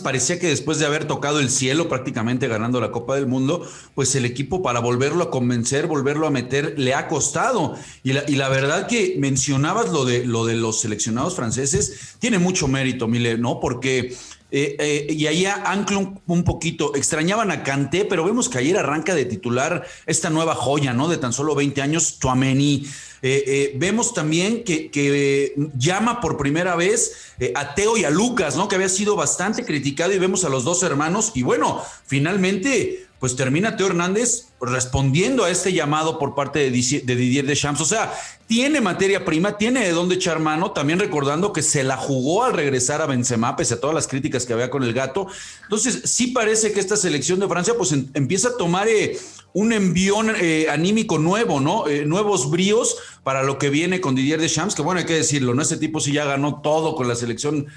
parecía 0.03 0.39
que 0.39 0.47
después 0.47 0.79
de 0.79 0.85
haber 0.85 1.05
tocado 1.05 1.39
el 1.39 1.49
cielo 1.49 1.89
prácticamente 1.89 2.47
ganando 2.47 2.79
la 2.79 2.91
Copa 2.91 3.15
del 3.15 3.25
Mundo, 3.25 3.67
pues 3.95 4.15
el 4.15 4.25
equipo 4.25 4.61
para 4.61 4.79
volverlo 4.79 5.23
a 5.23 5.31
convencer, 5.31 5.87
volverlo 5.87 6.27
a 6.27 6.31
meter, 6.31 6.77
le 6.77 6.93
ha 6.93 7.07
costado. 7.07 7.75
Y 8.03 8.13
la, 8.13 8.23
y 8.27 8.35
la 8.35 8.49
verdad 8.49 8.87
que 8.87 9.15
mencionabas 9.17 9.89
lo 9.89 10.05
de, 10.05 10.25
lo 10.25 10.45
de 10.45 10.55
los 10.55 10.81
seleccionados 10.81 11.35
franceses, 11.35 12.15
tiene 12.19 12.39
mucho 12.39 12.67
mérito, 12.67 13.07
Mile, 13.07 13.37
¿no? 13.37 13.59
Porque 13.59 14.15
eh, 14.55 14.75
eh, 14.77 15.07
y 15.11 15.25
ahí 15.25 15.47
anclo 15.47 16.21
un, 16.27 16.43
poquito. 16.43 16.95
Extrañaban 16.95 17.49
a 17.49 17.63
Canté, 17.63 18.05
pero 18.05 18.23
vemos 18.23 18.49
que 18.49 18.59
ayer 18.59 18.77
arranca 18.77 19.15
de 19.15 19.25
titular 19.25 19.83
esta 20.05 20.29
nueva 20.29 20.53
joya, 20.53 20.93
¿no? 20.93 21.07
De 21.07 21.17
tan 21.17 21.33
solo 21.33 21.55
20 21.55 21.81
años, 21.81 22.19
Tuameni. 22.19 22.85
Eh, 23.23 23.73
vemos 23.77 24.13
también 24.13 24.63
que, 24.63 25.55
llama 25.75 26.21
por 26.21 26.37
primera 26.37 26.75
vez 26.75 27.33
a 27.55 27.73
Teo 27.73 27.97
y 27.97 28.03
a 28.03 28.11
Lucas, 28.11 28.55
¿no? 28.55 28.67
Que 28.67 28.75
había 28.75 28.89
sido 28.89 29.15
bastante 29.15 29.65
criticado 29.65 30.13
y 30.13 30.19
vemos 30.19 30.43
a 30.43 30.49
los 30.49 30.63
dos 30.63 30.83
hermanos. 30.83 31.31
Y 31.33 31.41
bueno, 31.41 31.81
finalmente, 32.05 33.07
pues 33.23 33.37
termina 33.37 33.77
Teo 33.77 33.87
Hernández 33.87 34.49
respondiendo 34.59 35.45
a 35.45 35.49
este 35.49 35.71
llamado 35.71 36.19
por 36.19 36.35
parte 36.35 36.59
de, 36.59 36.71
Didier 36.71 37.45
Deschamps. 37.45 37.79
O 37.79 37.85
sea, 37.85 38.13
tiene 38.47 38.81
materia 38.81 39.23
prima, 39.23 39.57
tiene 39.57 39.79
de 39.79 39.93
dónde 39.93 40.15
echar 40.15 40.39
mano, 40.39 40.71
también 40.71 40.99
recordando 40.99 41.53
que 41.53 41.61
se 41.61 41.85
la 41.85 41.95
jugó 41.95 42.43
al 42.43 42.51
regresar 42.51 43.01
a 43.01 43.05
Benzema, 43.05 43.55
pese 43.55 43.75
a 43.75 43.79
todas 43.79 43.93
las 43.93 44.09
críticas 44.09 44.45
que 44.45 44.51
había 44.51 44.69
con 44.69 44.83
el 44.83 44.91
gato. 44.91 45.27
Entonces, 45.61 46.01
sí 46.03 46.27
parece 46.27 46.73
que 46.73 46.81
esta 46.81 46.97
selección 46.97 47.39
de 47.39 47.47
Francia 47.47 47.75
pues 47.77 47.93
empieza 47.93 48.49
a 48.49 48.57
tomar 48.57 48.89
eh, 48.89 49.17
un 49.53 49.73
envión 49.73 50.33
eh, 50.39 50.67
anímico 50.69 51.19
nuevo, 51.19 51.59
¿no? 51.59 51.87
Eh, 51.87 52.05
nuevos 52.05 52.49
bríos 52.49 52.97
para 53.23 53.43
lo 53.43 53.57
que 53.57 53.69
viene 53.69 54.01
con 54.01 54.15
Didier 54.15 54.39
Deschamps, 54.39 54.75
que 54.75 54.81
bueno, 54.81 54.99
hay 54.99 55.05
que 55.05 55.13
decirlo, 55.13 55.53
¿no? 55.53 55.61
Ese 55.61 55.77
tipo 55.77 55.99
sí 55.99 56.11
ya 56.11 56.25
ganó 56.25 56.61
todo 56.61 56.95
con 56.95 57.07
la 57.07 57.15
selección 57.15 57.67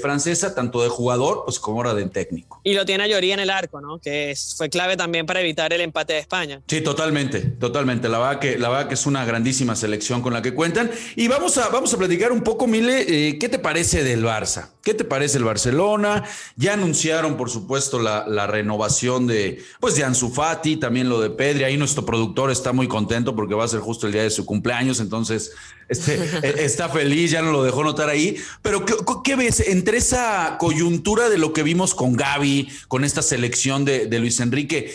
francesa, 0.00 0.54
tanto 0.54 0.82
de 0.82 0.88
jugador, 0.88 1.42
pues 1.44 1.60
como 1.60 1.76
ahora 1.76 1.94
de 1.94 2.06
técnico. 2.06 2.60
Y 2.64 2.74
lo 2.74 2.84
tiene 2.84 3.04
a 3.04 3.06
Lloría 3.06 3.34
en 3.34 3.40
el 3.40 3.50
arco, 3.50 3.80
¿no? 3.80 3.98
Que 3.98 4.34
fue 4.56 4.68
clave 4.68 4.96
también 4.96 5.26
para 5.26 5.40
evitar 5.40 5.72
el 5.72 5.80
empate 5.80 6.14
de 6.14 6.18
España. 6.20 6.60
Sí, 6.66 6.80
totalmente, 6.80 7.40
totalmente. 7.40 8.08
La 8.08 8.18
verdad 8.18 8.38
que, 8.40 8.58
la 8.58 8.68
verdad 8.68 8.88
que 8.88 8.94
es 8.94 9.06
una 9.06 9.24
grandísima 9.24 9.76
selección 9.76 10.22
con 10.22 10.32
la 10.32 10.42
que 10.42 10.54
cuentan. 10.54 10.90
Y 11.16 11.28
vamos 11.28 11.58
a, 11.58 11.68
vamos 11.68 11.92
a 11.94 11.98
platicar 11.98 12.32
un 12.32 12.42
poco, 12.42 12.66
Mile, 12.66 13.04
eh, 13.28 13.38
¿qué 13.38 13.48
te 13.48 13.58
parece 13.58 14.02
del 14.02 14.24
Barça? 14.24 14.70
¿Qué 14.82 14.94
te 14.94 15.04
parece 15.04 15.38
el 15.38 15.44
Barcelona? 15.44 16.24
Ya 16.56 16.74
anunciaron, 16.74 17.36
por 17.36 17.50
supuesto, 17.50 17.98
la, 17.98 18.26
la, 18.28 18.46
renovación 18.46 19.26
de, 19.26 19.62
pues, 19.80 19.96
de 19.96 20.04
Ansu 20.04 20.30
Fati, 20.30 20.76
también 20.76 20.93
lo 21.02 21.20
de 21.20 21.30
Pedri. 21.30 21.64
Ahí 21.64 21.76
nuestro 21.76 22.06
productor 22.06 22.50
está 22.50 22.72
muy 22.72 22.86
contento 22.86 23.34
porque 23.34 23.54
va 23.54 23.64
a 23.64 23.68
ser 23.68 23.80
justo 23.80 24.06
el 24.06 24.12
día 24.12 24.22
de 24.22 24.30
su 24.30 24.46
cumpleaños, 24.46 25.00
entonces 25.00 25.52
este, 25.88 26.14
e, 26.42 26.64
está 26.64 26.88
feliz, 26.88 27.32
ya 27.32 27.42
no 27.42 27.50
lo 27.50 27.64
dejó 27.64 27.82
notar 27.82 28.08
ahí. 28.08 28.36
Pero 28.62 28.84
¿qué, 28.84 28.94
¿qué, 29.24 29.36
ves 29.36 29.60
entre 29.60 29.98
esa 29.98 30.56
coyuntura 30.58 31.28
de 31.28 31.38
lo 31.38 31.52
que 31.52 31.62
vimos 31.62 31.94
con 31.94 32.14
Gaby, 32.14 32.68
con 32.88 33.04
esta 33.04 33.22
selección 33.22 33.84
de, 33.84 34.06
de 34.06 34.18
Luis 34.20 34.38
Enrique? 34.40 34.94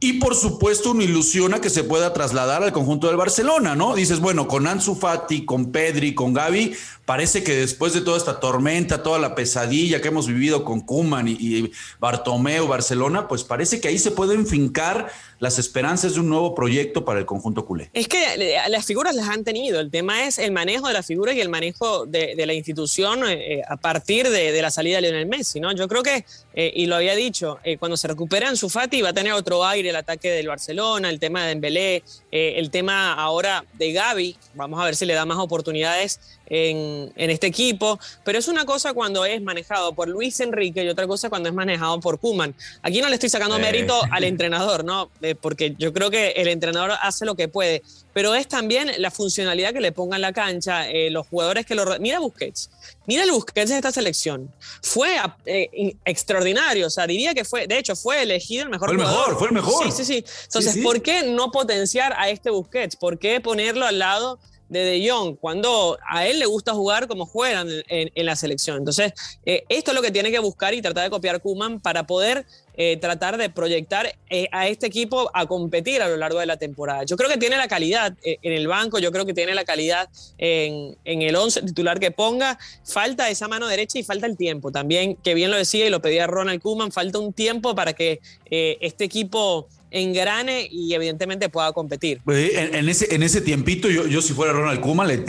Y 0.00 0.14
por 0.14 0.36
supuesto, 0.36 0.92
una 0.92 1.02
ilusión 1.02 1.54
a 1.54 1.60
que 1.60 1.70
se 1.70 1.82
pueda 1.82 2.12
trasladar 2.12 2.62
al 2.62 2.72
conjunto 2.72 3.08
del 3.08 3.16
Barcelona, 3.16 3.74
¿no? 3.74 3.96
Dices, 3.96 4.20
bueno, 4.20 4.46
con 4.46 4.68
Ansu 4.68 4.94
Fati, 4.94 5.44
con 5.44 5.72
Pedri, 5.72 6.14
con 6.14 6.32
Gaby, 6.32 6.72
parece 7.08 7.42
que 7.42 7.56
después 7.56 7.94
de 7.94 8.02
toda 8.02 8.18
esta 8.18 8.38
tormenta, 8.38 9.02
toda 9.02 9.18
la 9.18 9.34
pesadilla 9.34 10.02
que 10.02 10.08
hemos 10.08 10.26
vivido 10.26 10.62
con 10.62 10.82
Kuman 10.82 11.26
y, 11.26 11.38
y 11.40 11.72
Barcelona, 11.98 13.26
pues 13.28 13.44
parece 13.44 13.80
que 13.80 13.88
ahí 13.88 13.98
se 13.98 14.10
pueden 14.10 14.46
fincar 14.46 15.10
las 15.38 15.58
esperanzas 15.58 16.14
de 16.14 16.20
un 16.20 16.28
nuevo 16.28 16.54
proyecto 16.54 17.04
para 17.04 17.20
el 17.20 17.26
conjunto 17.26 17.64
culé. 17.64 17.90
Es 17.94 18.08
que 18.08 18.34
eh, 18.34 18.56
las 18.68 18.84
figuras 18.84 19.14
las 19.14 19.28
han 19.28 19.44
tenido. 19.44 19.80
El 19.80 19.90
tema 19.90 20.26
es 20.26 20.38
el 20.38 20.50
manejo 20.52 20.88
de 20.88 20.94
las 20.94 21.06
figuras 21.06 21.34
y 21.34 21.40
el 21.40 21.48
manejo 21.48 22.06
de, 22.06 22.34
la 22.44 22.52
institución 22.52 23.26
eh, 23.26 23.54
eh, 23.54 23.62
a 23.66 23.76
partir 23.76 24.28
de, 24.28 24.60
la 24.60 24.70
salida 24.70 24.96
de 24.96 25.02
Lionel 25.02 25.26
Messi, 25.26 25.60
¿no? 25.60 25.72
Yo 25.72 25.86
creo 25.88 26.02
que, 26.02 26.24
y 26.54 26.86
lo 26.86 26.96
había 26.96 27.14
dicho, 27.14 27.58
cuando 27.78 27.96
se 27.96 28.08
recupera 28.08 28.48
Ansu 28.48 28.68
Fati 28.68 29.00
va 29.00 29.10
a 29.10 29.12
tener 29.12 29.32
otro 29.32 29.64
aire 29.64 29.90
el 29.90 29.96
ataque 29.96 30.30
del 30.30 30.48
Barcelona, 30.48 31.08
el 31.08 31.20
tema 31.20 31.42
de 31.42 31.48
Dembélé, 31.50 32.02
el 32.32 32.70
tema 32.70 33.14
ahora 33.14 33.64
de 33.74 33.92
Gaby, 33.92 34.36
vamos 34.54 34.80
a 34.80 34.84
ver 34.84 34.96
si 34.96 35.06
le 35.06 35.14
da 35.14 35.24
más 35.24 35.38
oportunidades 35.38 36.18
en, 36.46 36.97
en, 37.16 37.30
este 37.30 37.46
equipo, 37.46 37.98
pero 38.24 38.38
es 38.38 38.48
una 38.48 38.64
cosa 38.64 38.92
cuando 38.92 39.24
es 39.24 39.42
manejado 39.42 39.94
por 39.94 40.08
Luis 40.08 40.40
Enrique 40.40 40.84
y 40.84 40.88
otra 40.88 41.06
cosa 41.06 41.28
cuando 41.28 41.48
es 41.48 41.54
manejado 41.54 42.00
por 42.00 42.18
Kuman. 42.18 42.54
Aquí 42.82 43.00
no 43.00 43.08
le 43.08 43.14
estoy 43.14 43.28
sacando 43.28 43.58
mérito 43.58 44.00
al 44.10 44.24
entrenador, 44.24 44.84
¿no? 44.84 45.10
Eh, 45.22 45.34
porque 45.34 45.74
yo 45.78 45.92
creo 45.92 46.10
que 46.10 46.30
el 46.30 46.48
entrenador 46.48 46.92
hace 47.00 47.24
lo 47.24 47.34
que 47.34 47.48
puede, 47.48 47.82
pero 48.12 48.34
es 48.34 48.48
también 48.48 48.90
la 48.98 49.10
funcionalidad 49.10 49.72
que 49.72 49.80
le 49.80 49.92
ponga 49.92 50.16
en 50.16 50.22
la 50.22 50.32
cancha, 50.32 50.88
eh, 50.88 51.10
los 51.10 51.26
jugadores 51.26 51.66
que 51.66 51.74
lo... 51.74 51.98
Mira 52.00 52.18
Busquets, 52.18 52.70
mira 53.06 53.24
el 53.24 53.30
Busquets 53.30 53.70
de 53.70 53.76
esta 53.76 53.92
selección. 53.92 54.52
Fue 54.82 55.16
eh, 55.46 55.94
extraordinario, 56.04 56.86
o 56.86 56.90
sea, 56.90 57.06
diría 57.06 57.34
que 57.34 57.44
fue, 57.44 57.66
de 57.66 57.78
hecho, 57.78 57.94
fue 57.94 58.22
elegido 58.22 58.64
el 58.64 58.70
mejor 58.70 58.88
Fue 58.88 58.94
el 58.94 59.00
mejor, 59.00 59.38
fue 59.38 59.48
el 59.48 59.54
mejor. 59.54 59.92
Sí, 59.92 59.92
sí, 59.92 60.04
sí. 60.04 60.24
Entonces, 60.44 60.82
¿por 60.82 61.02
qué 61.02 61.22
no 61.22 61.50
potenciar 61.50 62.14
a 62.16 62.28
este 62.28 62.50
Busquets? 62.50 62.96
¿Por 62.96 63.18
qué 63.18 63.40
ponerlo 63.40 63.86
al 63.86 63.98
lado 63.98 64.38
de 64.68 64.80
De 64.80 65.08
Jong, 65.08 65.36
cuando 65.36 65.98
a 66.08 66.26
él 66.26 66.38
le 66.38 66.46
gusta 66.46 66.72
jugar 66.72 67.08
como 67.08 67.26
juegan 67.26 67.68
en, 67.88 68.26
la 68.26 68.36
selección. 68.36 68.78
Entonces, 68.78 69.12
eh, 69.46 69.64
esto 69.68 69.90
es 69.90 69.94
lo 69.94 70.02
que 70.02 70.10
tiene 70.10 70.30
que 70.30 70.38
buscar 70.38 70.74
y 70.74 70.82
tratar 70.82 71.04
de 71.04 71.10
copiar 71.10 71.40
Kuman 71.40 71.80
para 71.80 72.06
poder 72.06 72.44
eh, 72.76 72.96
tratar 72.96 73.38
de 73.38 73.50
proyectar 73.50 74.14
eh, 74.30 74.48
a 74.52 74.68
este 74.68 74.86
equipo 74.86 75.30
a 75.34 75.46
competir 75.46 76.02
a 76.02 76.08
lo 76.08 76.16
largo 76.16 76.38
de 76.40 76.46
la 76.46 76.56
temporada. 76.56 77.04
Yo 77.04 77.16
creo 77.16 77.30
que 77.30 77.38
tiene 77.38 77.56
la 77.56 77.68
calidad 77.68 78.14
en 78.22 78.52
el 78.52 78.68
banco, 78.68 78.98
yo 78.98 79.10
creo 79.10 79.24
que 79.24 79.34
tiene 79.34 79.54
la 79.54 79.64
calidad 79.64 80.08
en, 80.36 80.96
el 81.04 81.34
11 81.34 81.62
titular 81.62 81.98
que 81.98 82.10
ponga. 82.10 82.58
Falta 82.84 83.30
esa 83.30 83.48
mano 83.48 83.66
derecha 83.66 83.98
y 83.98 84.02
falta 84.02 84.26
el 84.26 84.36
tiempo 84.36 84.70
también, 84.70 85.16
que 85.16 85.34
bien 85.34 85.50
lo 85.50 85.56
decía 85.56 85.86
y 85.86 85.90
lo 85.90 86.02
pedía 86.02 86.26
Ronald 86.26 86.60
Kuman, 86.60 86.92
falta 86.92 87.18
un 87.18 87.32
tiempo 87.32 87.74
para 87.74 87.94
que 87.94 88.20
este 88.50 89.04
equipo 89.04 89.68
engrane 89.90 90.68
y 90.70 90.92
evidentemente 90.94 91.48
pueda 91.48 91.72
competir. 91.72 92.20
Pues, 92.24 92.52
en, 92.54 92.88
ese, 92.88 93.14
en 93.14 93.22
ese 93.22 93.40
tiempito, 93.40 93.88
yo, 93.88 94.06
yo 94.06 94.20
si 94.22 94.32
fuera 94.32 94.52
Ronald 94.52 94.80
Kuma, 94.80 95.04
le, 95.06 95.24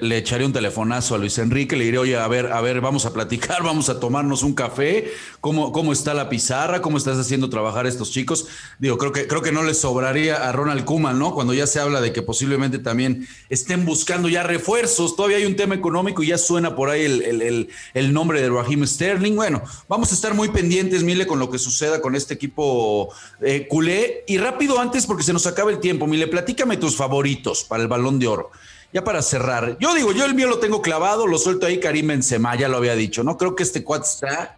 le, 0.00 0.16
echaría 0.16 0.46
un 0.46 0.52
telefonazo 0.52 1.14
a 1.14 1.18
Luis 1.18 1.38
Enrique, 1.38 1.76
le 1.76 1.84
diría, 1.84 2.00
oye, 2.00 2.16
a 2.16 2.26
ver, 2.28 2.52
a 2.52 2.60
ver, 2.60 2.80
vamos 2.80 3.06
a 3.06 3.12
platicar, 3.12 3.62
vamos 3.64 3.88
a 3.88 4.00
tomarnos 4.00 4.42
un 4.42 4.54
café, 4.54 5.10
¿cómo, 5.40 5.72
cómo 5.72 5.92
está 5.92 6.14
la 6.14 6.28
pizarra? 6.28 6.80
¿Cómo 6.80 6.98
estás 6.98 7.18
haciendo 7.18 7.50
trabajar 7.50 7.86
a 7.86 7.88
estos 7.88 8.10
chicos? 8.10 8.46
Digo, 8.78 8.98
creo 8.98 9.12
que, 9.12 9.26
creo 9.26 9.42
que 9.42 9.52
no 9.52 9.62
le 9.62 9.74
sobraría 9.74 10.48
a 10.48 10.52
Ronald 10.52 10.84
Kuma, 10.84 11.12
¿no? 11.12 11.34
Cuando 11.34 11.54
ya 11.54 11.66
se 11.66 11.80
habla 11.80 12.00
de 12.00 12.12
que 12.12 12.22
posiblemente 12.22 12.78
también 12.78 13.28
estén 13.48 13.84
buscando 13.84 14.28
ya 14.28 14.42
refuerzos, 14.42 15.16
todavía 15.16 15.38
hay 15.38 15.44
un 15.44 15.56
tema 15.56 15.74
económico 15.74 16.22
y 16.22 16.28
ya 16.28 16.38
suena 16.38 16.74
por 16.74 16.90
ahí 16.90 17.04
el, 17.04 17.68
el 17.94 18.12
nombre 18.12 18.40
de 18.40 18.48
Raheem 18.48 18.86
Sterling. 18.86 19.36
Bueno, 19.36 19.62
vamos 19.88 20.12
a 20.12 20.14
estar 20.14 20.34
muy 20.34 20.48
pendientes, 20.48 21.02
Mile, 21.02 21.26
con 21.26 21.38
lo 21.38 21.50
que 21.50 21.58
suceda 21.58 22.00
con 22.00 22.14
este 22.14 22.34
equipo 22.34 23.12
eh, 23.40 23.66
culé 23.68 23.97
y 24.26 24.38
rápido 24.38 24.78
antes, 24.78 25.06
porque 25.06 25.22
se 25.22 25.32
nos 25.32 25.46
acaba 25.46 25.70
el 25.70 25.80
tiempo, 25.80 26.06
Mile, 26.06 26.26
platícame 26.26 26.76
tus 26.76 26.96
favoritos 26.96 27.64
para 27.64 27.82
el 27.82 27.88
balón 27.88 28.18
de 28.18 28.26
oro. 28.26 28.50
Ya 28.90 29.04
para 29.04 29.20
cerrar, 29.20 29.76
yo 29.78 29.94
digo, 29.94 30.12
yo 30.12 30.24
el 30.24 30.34
mío 30.34 30.48
lo 30.48 30.60
tengo 30.60 30.80
clavado, 30.80 31.26
lo 31.26 31.36
suelto 31.36 31.66
ahí 31.66 31.78
Karim 31.78 32.06
Benzema, 32.06 32.56
ya 32.56 32.68
lo 32.68 32.78
había 32.78 32.94
dicho, 32.94 33.22
¿no? 33.22 33.36
Creo 33.36 33.54
que 33.54 33.62
este 33.62 33.84
cuad 33.84 34.00
está 34.02 34.56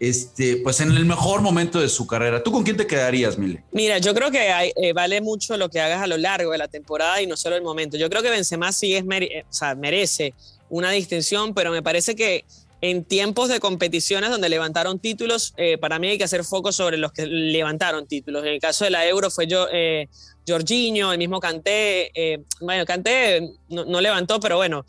este, 0.00 0.56
pues 0.64 0.80
en 0.80 0.92
el 0.92 1.04
mejor 1.04 1.42
momento 1.42 1.78
de 1.78 1.90
su 1.90 2.06
carrera. 2.06 2.42
¿Tú 2.42 2.50
con 2.52 2.64
quién 2.64 2.78
te 2.78 2.86
quedarías, 2.86 3.36
Mile? 3.36 3.62
Mira, 3.72 3.98
yo 3.98 4.14
creo 4.14 4.30
que 4.30 4.72
eh, 4.76 4.92
vale 4.94 5.20
mucho 5.20 5.58
lo 5.58 5.68
que 5.68 5.80
hagas 5.82 6.00
a 6.00 6.06
lo 6.06 6.16
largo 6.16 6.52
de 6.52 6.58
la 6.58 6.68
temporada 6.68 7.20
y 7.20 7.26
no 7.26 7.36
solo 7.36 7.54
el 7.54 7.62
momento. 7.62 7.98
Yo 7.98 8.08
creo 8.08 8.22
que 8.22 8.30
Benzema 8.30 8.72
sí 8.72 8.94
es 8.94 9.04
eh, 9.10 9.44
merece 9.76 10.32
una 10.70 10.90
distinción, 10.92 11.52
pero 11.52 11.70
me 11.70 11.82
parece 11.82 12.16
que 12.16 12.46
en 12.80 13.04
tiempos 13.04 13.48
de 13.48 13.60
competiciones 13.60 14.30
donde 14.30 14.48
levantaron 14.48 14.98
títulos, 14.98 15.54
eh, 15.56 15.78
para 15.78 15.98
mí 15.98 16.08
hay 16.08 16.18
que 16.18 16.24
hacer 16.24 16.44
foco 16.44 16.72
sobre 16.72 16.98
los 16.98 17.12
que 17.12 17.26
levantaron 17.26 18.06
títulos. 18.06 18.44
En 18.44 18.52
el 18.52 18.60
caso 18.60 18.84
de 18.84 18.90
la 18.90 19.06
Euro 19.06 19.30
fue 19.30 19.46
yo, 19.46 19.66
eh, 19.72 20.08
Jorginho, 20.46 21.12
el 21.12 21.18
mismo 21.18 21.40
Canté. 21.40 22.10
Eh, 22.14 22.44
bueno, 22.60 22.84
Canté 22.84 23.50
no, 23.68 24.00
levantó, 24.00 24.40
pero 24.40 24.56
bueno, 24.56 24.84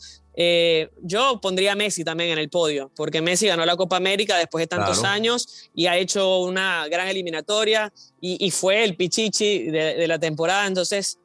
yo 1.01 1.39
pondría 1.41 1.72
a 1.72 1.75
Messi 1.75 2.03
también 2.03 2.29
en 2.29 2.38
el 2.38 2.50
podio, 2.50 2.91
porque 2.96 3.22
Messi 3.22 3.48
ganó 3.48 3.65
la 3.65 3.75
Copa 3.75 3.98
América 3.98 4.38
después 4.38 4.62
de 4.62 4.67
tantos 4.67 5.03
años 5.03 5.67
y 5.74 5.88
ha 5.88 5.98
hecho 5.98 6.41
una 6.41 6.88
gran 6.89 7.08
eliminatoria 7.08 7.91
y, 8.22 8.51
fue 8.51 8.84
el 8.84 8.96
pichichi 8.96 9.72
de, 9.72 10.08
la 10.08 10.20
temporada. 10.20 10.67
Entonces, 10.67 11.17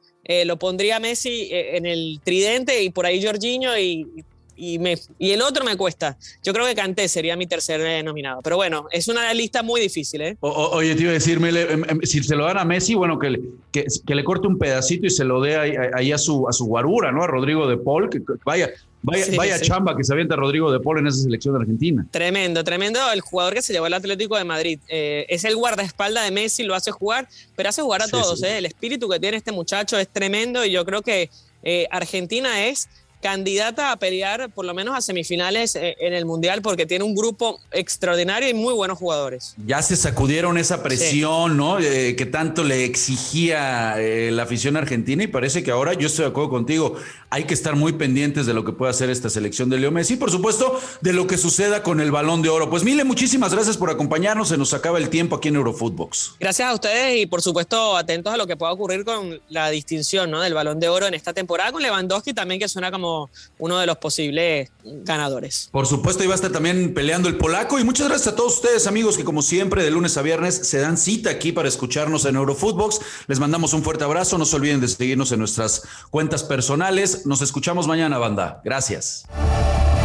lo 0.45 0.57
pondría 0.57 0.99
Messi 0.99 1.49
en 1.51 1.85
el 1.85 2.21
tridente 2.23 2.81
y 2.81 2.89
por 2.89 3.05
ahí 3.05 3.23
Jorginho 3.23 3.77
y 3.77 4.25
y, 4.55 4.79
me, 4.79 4.97
y 5.19 5.31
el 5.31 5.41
otro 5.41 5.63
me 5.63 5.75
cuesta. 5.77 6.17
Yo 6.43 6.53
creo 6.53 6.65
que 6.65 6.75
Canté 6.75 7.07
sería 7.07 7.35
mi 7.35 7.47
tercer 7.47 8.03
nominado. 8.03 8.41
Pero 8.41 8.55
bueno, 8.55 8.87
es 8.91 9.07
una 9.07 9.33
lista 9.33 9.63
muy 9.63 9.81
difícil. 9.81 10.21
¿eh? 10.21 10.37
oye, 10.39 10.95
te 10.95 11.01
iba 11.01 11.11
a 11.11 11.13
decirme, 11.13 11.49
em, 11.49 11.83
em, 11.87 12.01
si 12.03 12.23
se 12.23 12.35
lo 12.35 12.45
dan 12.45 12.57
a 12.57 12.65
Messi, 12.65 12.93
bueno, 12.95 13.19
que 13.19 13.31
le, 13.31 13.41
que, 13.71 14.15
le 14.15 14.23
corte 14.23 14.47
un 14.47 14.57
pedacito 14.57 15.07
y 15.07 15.09
se 15.09 15.23
lo 15.23 15.41
dé 15.41 15.57
ahí, 15.57 16.11
a, 16.11 16.17
su, 16.17 16.47
a 16.47 16.53
su 16.53 16.65
guarura, 16.65 17.11
¿no? 17.11 17.23
A 17.23 17.27
Rodrigo 17.27 17.67
de 17.67 17.77
Paul, 17.77 18.09
que, 18.09 18.21
vaya. 18.45 18.69
Vaya, 19.05 19.25
vaya 19.35 19.59
chamba 19.59 19.97
que 19.97 20.03
se 20.05 20.13
avienta 20.13 20.37
Rodrigo 20.37 20.71
de 20.71 20.79
Paul 20.79 20.99
en 20.99 21.07
esa 21.07 21.23
selección 21.23 21.53
de 21.55 21.59
Argentina. 21.59 22.07
Tremendo, 22.09 22.63
tremendo 22.63 22.99
el 23.11 23.19
jugador 23.19 23.53
que 23.53 23.61
se 23.61 23.73
llevó 23.73 23.85
al 23.85 23.93
Atlético 23.93 24.37
de 24.37 24.45
Madrid. 24.45 24.79
Eh, 24.87 25.25
es 25.27 25.43
el 25.43 25.57
guardaespaldas 25.57 26.23
de 26.23 26.31
Messi, 26.31 26.63
lo 26.63 26.73
hace 26.73 26.91
jugar, 26.91 27.27
pero 27.57 27.67
hace 27.67 27.81
jugar 27.81 28.01
a 28.01 28.07
todos. 28.07 28.41
¿eh? 28.43 28.59
El 28.59 28.65
espíritu 28.65 29.09
que 29.09 29.19
tiene 29.19 29.35
este 29.35 29.51
muchacho 29.51 29.97
es 29.97 30.07
tremendo 30.07 30.63
y 30.63 30.71
yo 30.71 30.85
creo 30.85 31.01
que 31.01 31.29
eh, 31.63 31.85
Argentina 31.91 32.65
es 32.67 32.87
candidata 33.23 33.91
a 33.91 33.97
pelear 33.97 34.49
por 34.49 34.65
lo 34.65 34.73
menos 34.73 34.95
a 34.95 35.01
semifinales 35.01 35.75
eh, 35.75 35.95
en 35.99 36.13
el 36.13 36.25
Mundial 36.25 36.61
porque 36.61 36.85
tiene 36.85 37.05
un 37.05 37.15
grupo 37.15 37.59
extraordinario 37.71 38.49
y 38.49 38.53
muy 38.53 38.73
buenos 38.73 38.99
jugadores. 38.99 39.55
Ya 39.65 39.81
se 39.81 39.95
sacudieron 39.95 40.57
esa 40.57 40.83
presión, 40.83 41.55
¿no? 41.57 41.79
Eh, 41.79 42.15
que 42.17 42.25
tanto 42.25 42.63
le 42.63 42.83
exigía 42.83 43.95
eh, 43.97 44.29
la 44.31 44.43
afición 44.43 44.75
argentina 44.75 45.23
y 45.23 45.27
parece 45.27 45.63
que 45.63 45.71
ahora, 45.71 45.93
yo 45.93 46.07
estoy 46.07 46.25
de 46.25 46.31
acuerdo 46.31 46.49
contigo, 46.49 46.95
hay 47.29 47.45
que 47.45 47.53
estar 47.53 47.75
muy 47.75 47.93
pendientes 47.93 48.45
de 48.45 48.53
lo 48.53 48.65
que 48.65 48.73
pueda 48.73 48.91
hacer 48.91 49.09
esta 49.09 49.29
selección 49.29 49.69
de 49.69 49.77
Leo 49.77 49.89
Messi 49.89 50.15
y 50.15 50.17
por 50.17 50.29
supuesto 50.29 50.79
de 51.01 51.13
lo 51.13 51.25
que 51.25 51.37
suceda 51.37 51.81
con 51.81 52.01
el 52.01 52.11
balón 52.11 52.41
de 52.41 52.49
oro. 52.49 52.69
Pues 52.69 52.83
Mile, 52.83 53.05
muchísimas 53.05 53.53
gracias 53.53 53.77
por 53.77 53.89
acompañarnos, 53.89 54.49
se 54.49 54.57
nos 54.57 54.73
acaba 54.73 54.97
el 54.97 55.09
tiempo 55.09 55.37
aquí 55.37 55.47
en 55.47 55.55
Eurofootbox. 55.55 56.35
Gracias 56.41 56.69
a 56.69 56.73
ustedes 56.73 57.21
y 57.21 57.25
por 57.25 57.41
supuesto 57.41 57.95
atentos 57.95 58.33
a 58.33 58.37
lo 58.37 58.45
que 58.45 58.57
pueda 58.57 58.73
ocurrir 58.73 59.05
con 59.05 59.39
la 59.47 59.69
distinción 59.69 60.29
¿no? 60.29 60.41
del 60.41 60.53
balón 60.53 60.81
de 60.81 60.89
oro 60.89 61.07
en 61.07 61.13
esta 61.13 61.33
temporada 61.33 61.71
con 61.71 61.81
Lewandowski 61.81 62.33
también 62.33 62.59
que 62.59 62.67
suena 62.67 62.91
como 62.91 63.12
uno 63.59 63.77
de 63.79 63.85
los 63.85 63.97
posibles 63.97 64.69
ganadores. 64.83 65.69
Por 65.71 65.87
supuesto, 65.87 66.23
iba 66.23 66.33
a 66.33 66.35
estar 66.35 66.51
también 66.51 66.93
peleando 66.93 67.29
el 67.29 67.37
polaco. 67.37 67.79
Y 67.79 67.83
muchas 67.83 68.07
gracias 68.07 68.33
a 68.33 68.35
todos 68.35 68.55
ustedes, 68.55 68.87
amigos, 68.87 69.17
que 69.17 69.23
como 69.23 69.41
siempre, 69.41 69.83
de 69.83 69.91
lunes 69.91 70.17
a 70.17 70.21
viernes 70.21 70.55
se 70.55 70.79
dan 70.79 70.97
cita 70.97 71.29
aquí 71.29 71.51
para 71.51 71.67
escucharnos 71.67 72.25
en 72.25 72.35
Eurofootbox. 72.35 72.99
Les 73.27 73.39
mandamos 73.39 73.73
un 73.73 73.83
fuerte 73.83 74.03
abrazo. 74.03 74.37
No 74.37 74.45
se 74.45 74.55
olviden 74.55 74.81
de 74.81 74.87
seguirnos 74.87 75.31
en 75.31 75.39
nuestras 75.39 75.83
cuentas 76.09 76.43
personales. 76.43 77.25
Nos 77.25 77.41
escuchamos 77.41 77.87
mañana, 77.87 78.17
banda. 78.17 78.61
Gracias. 78.63 79.25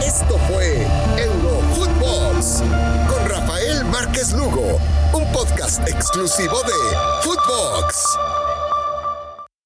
Esto 0.04 0.38
fue 0.48 0.86
Eurofootbox 1.16 2.62
con 3.08 3.28
Rafael 3.28 3.84
Márquez 3.86 4.32
Lugo, 4.32 4.78
un 5.12 5.32
podcast 5.32 5.86
exclusivo 5.88 6.62
de 6.62 6.72
Footbox. 7.22 8.47